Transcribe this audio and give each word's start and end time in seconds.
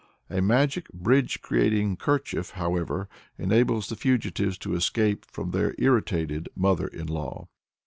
A 0.31 0.41
magic, 0.41 0.89
bridge 0.91 1.43
creating 1.43 1.95
kerchief, 1.95 2.49
however, 2.57 3.07
enables 3.37 3.87
the 3.87 3.95
fugitives 3.95 4.57
to 4.57 4.73
escape 4.73 5.25
from 5.29 5.51
their 5.51 5.75
irritated 5.77 6.49
mother 6.55 6.87
in 6.87 7.05
law. 7.05 7.49